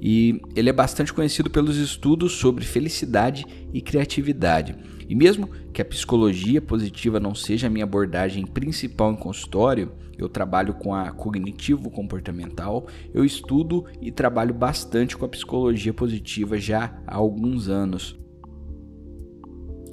[0.00, 4.74] e ele é bastante conhecido pelos estudos sobre felicidade e criatividade.
[5.06, 10.28] E mesmo que a psicologia positiva não seja a minha abordagem principal em consultório, eu
[10.28, 17.00] trabalho com a cognitivo comportamental, eu estudo e trabalho bastante com a psicologia positiva já
[17.06, 18.18] há alguns anos.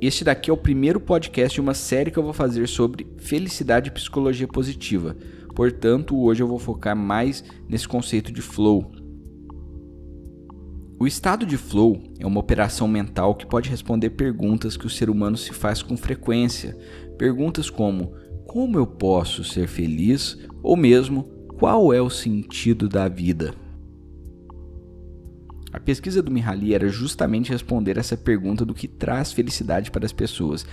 [0.00, 3.88] Este daqui é o primeiro podcast de uma série que eu vou fazer sobre felicidade
[3.88, 5.16] e psicologia positiva.
[5.54, 8.92] Portanto, hoje eu vou focar mais nesse conceito de flow.
[10.98, 15.08] O estado de flow é uma operação mental que pode responder perguntas que o ser
[15.08, 16.76] humano se faz com frequência.
[17.18, 18.12] Perguntas como:
[18.56, 20.38] como eu posso ser feliz?
[20.62, 21.24] Ou mesmo,
[21.58, 23.54] qual é o sentido da vida?
[25.70, 30.12] A pesquisa do Mihaly era justamente responder essa pergunta do que traz felicidade para as
[30.12, 30.64] pessoas.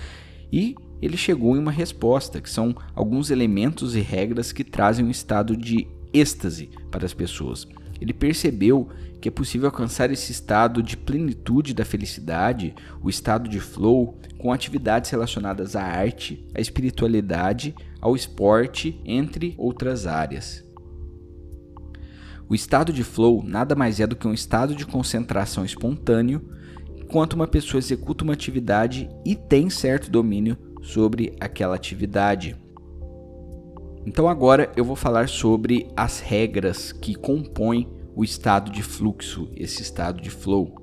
[0.50, 5.12] E ele chegou em uma resposta, que são alguns elementos e regras que trazem um
[5.12, 7.68] estado de êxtase para as pessoas.
[8.00, 8.90] Ele percebeu
[9.22, 14.52] que é possível alcançar esse estado de plenitude da felicidade, o estado de flow, com
[14.52, 20.64] atividades relacionadas à arte, à espiritualidade, ao esporte, entre outras áreas.
[22.50, 26.42] O estado de flow nada mais é do que um estado de concentração espontâneo
[26.98, 32.58] enquanto uma pessoa executa uma atividade e tem certo domínio sobre aquela atividade.
[34.06, 39.82] Então agora eu vou falar sobre as regras que compõem o estado de fluxo, esse
[39.82, 40.76] estado de flow.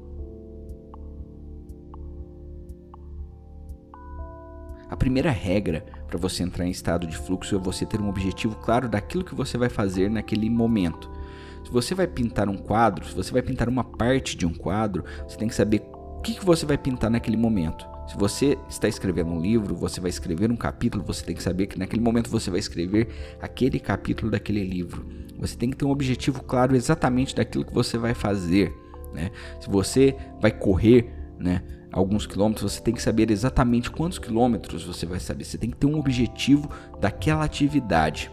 [4.88, 8.56] A primeira regra para você entrar em estado de fluxo é você ter um objetivo
[8.56, 11.08] claro daquilo que você vai fazer naquele momento.
[11.64, 15.04] Se você vai pintar um quadro, se você vai pintar uma parte de um quadro,
[15.28, 17.86] você tem que saber o que, você vai pintar naquele momento.
[18.10, 21.68] Se você está escrevendo um livro, você vai escrever um capítulo, você tem que saber
[21.68, 25.06] que naquele momento você vai escrever aquele capítulo daquele livro.
[25.38, 28.74] Você tem que ter um objetivo claro exatamente daquilo que você vai fazer.
[29.14, 29.30] Né?
[29.60, 31.62] Se você vai correr né,
[31.92, 35.44] alguns quilômetros, você tem que saber exatamente quantos quilômetros você vai saber.
[35.44, 36.68] Você tem que ter um objetivo
[37.00, 38.28] daquela atividade.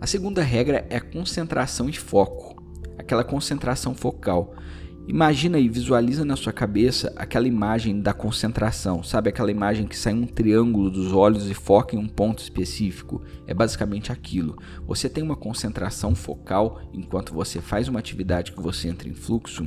[0.00, 2.60] A segunda regra é concentração e foco,
[2.98, 4.56] aquela concentração focal.
[5.06, 10.14] Imagina e visualiza na sua cabeça aquela imagem da concentração, sabe aquela imagem que sai
[10.14, 13.22] um triângulo dos olhos e foca em um ponto específico?
[13.46, 14.56] É basicamente aquilo.
[14.86, 19.66] Você tem uma concentração focal enquanto você faz uma atividade que você entra em fluxo,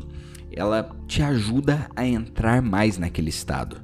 [0.52, 3.80] ela te ajuda a entrar mais naquele estado.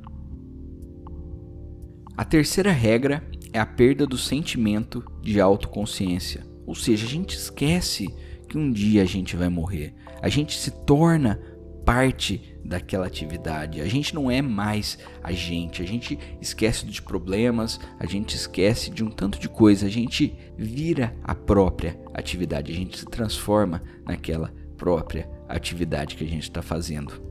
[2.17, 8.07] A terceira regra é a perda do sentimento de autoconsciência, ou seja, a gente esquece
[8.53, 9.95] que um dia a gente vai morrer.
[10.21, 11.41] A gente se torna
[11.83, 13.81] parte daquela atividade.
[13.81, 15.81] A gente não é mais a gente.
[15.81, 19.87] A gente esquece de problemas, a gente esquece de um tanto de coisa.
[19.87, 22.71] A gente vira a própria atividade.
[22.71, 27.23] A gente se transforma naquela própria atividade que a gente está fazendo.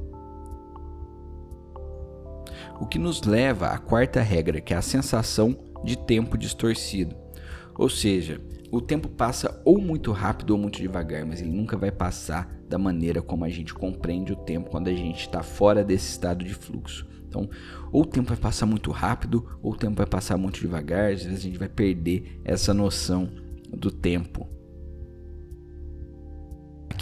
[2.81, 7.22] O que nos leva à quarta regra, que é a sensação de tempo distorcido.
[7.75, 8.41] Ou seja,
[8.71, 12.79] o tempo passa ou muito rápido ou muito devagar, mas ele nunca vai passar da
[12.79, 16.55] maneira como a gente compreende o tempo quando a gente está fora desse estado de
[16.55, 17.07] fluxo.
[17.29, 17.49] Então,
[17.91, 21.23] ou o tempo vai passar muito rápido, ou o tempo vai passar muito devagar, às
[21.23, 23.29] vezes a gente vai perder essa noção
[23.71, 24.49] do tempo.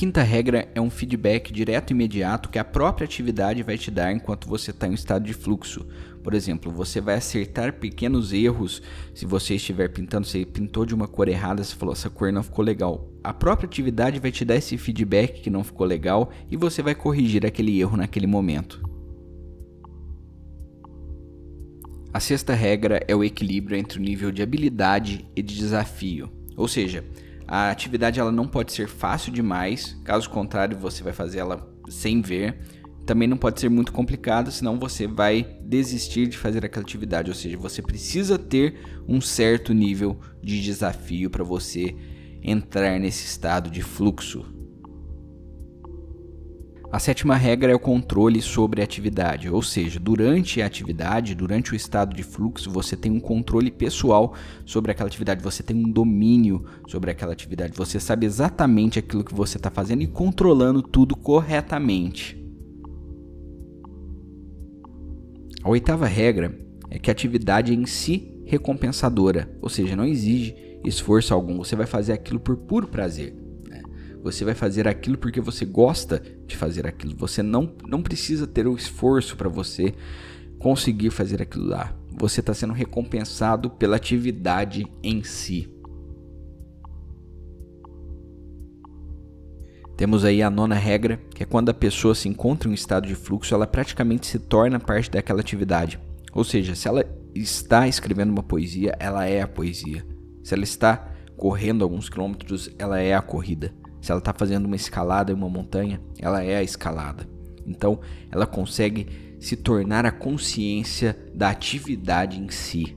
[0.00, 4.10] Quinta regra é um feedback direto e imediato que a própria atividade vai te dar
[4.10, 5.86] enquanto você está em um estado de fluxo.
[6.24, 8.80] Por exemplo, você vai acertar pequenos erros
[9.12, 12.42] se você estiver pintando, você pintou de uma cor errada, você falou essa cor não
[12.42, 13.10] ficou legal.
[13.22, 16.94] A própria atividade vai te dar esse feedback que não ficou legal e você vai
[16.94, 18.80] corrigir aquele erro naquele momento.
[22.10, 26.32] A sexta regra é o equilíbrio entre o nível de habilidade e de desafio.
[26.56, 27.04] Ou seja,
[27.52, 32.22] a atividade ela não pode ser fácil demais, caso contrário você vai fazer ela sem
[32.22, 32.60] ver.
[33.04, 37.28] Também não pode ser muito complicada, senão você vai desistir de fazer aquela atividade.
[37.28, 41.96] Ou seja, você precisa ter um certo nível de desafio para você
[42.40, 44.59] entrar nesse estado de fluxo.
[46.92, 51.72] A sétima regra é o controle sobre a atividade, ou seja, durante a atividade, durante
[51.72, 54.34] o estado de fluxo, você tem um controle pessoal
[54.64, 59.32] sobre aquela atividade, você tem um domínio sobre aquela atividade, você sabe exatamente aquilo que
[59.32, 62.36] você está fazendo e controlando tudo corretamente.
[65.62, 66.58] A oitava regra
[66.90, 71.76] é que a atividade é em si recompensadora, ou seja, não exige esforço algum, você
[71.76, 73.39] vai fazer aquilo por puro prazer.
[74.22, 77.16] Você vai fazer aquilo porque você gosta de fazer aquilo.
[77.16, 79.94] Você não, não precisa ter o esforço para você
[80.58, 81.94] conseguir fazer aquilo lá.
[82.18, 85.68] Você está sendo recompensado pela atividade em si.
[89.96, 93.06] Temos aí a nona regra, que é quando a pessoa se encontra em um estado
[93.06, 96.00] de fluxo, ela praticamente se torna parte daquela atividade.
[96.32, 100.06] Ou seja, se ela está escrevendo uma poesia, ela é a poesia.
[100.42, 103.74] Se ela está correndo alguns quilômetros, ela é a corrida.
[104.00, 107.28] Se ela está fazendo uma escalada em uma montanha, ela é a escalada.
[107.66, 108.00] Então,
[108.30, 109.06] ela consegue
[109.38, 112.96] se tornar a consciência da atividade em si.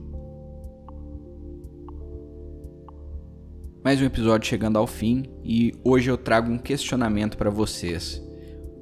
[3.84, 8.22] Mais um episódio chegando ao fim e hoje eu trago um questionamento para vocês.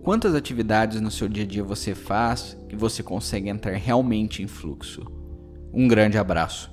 [0.02, 4.46] Quantas atividades no seu dia a dia você faz que você consegue entrar realmente em
[4.46, 5.02] fluxo?
[5.72, 6.70] Um grande abraço.